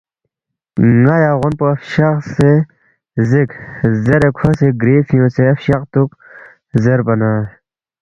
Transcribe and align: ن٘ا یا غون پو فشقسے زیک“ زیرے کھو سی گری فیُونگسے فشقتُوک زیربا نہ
ن٘ا 1.01 1.15
یا 1.23 1.31
غون 1.39 1.53
پو 1.59 1.65
فشقسے 1.81 2.51
زیک“ 3.29 3.49
زیرے 4.03 4.29
کھو 4.37 4.49
سی 4.57 4.67
گری 4.81 4.95
فیُونگسے 5.07 5.45
فشقتُوک 5.57 6.09
زیربا 6.83 7.13
نہ 7.19 7.31